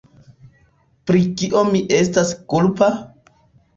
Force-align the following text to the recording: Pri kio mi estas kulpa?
Pri 1.11 1.21
kio 1.41 1.63
mi 1.69 1.83
estas 2.01 2.33
kulpa? 2.55 2.91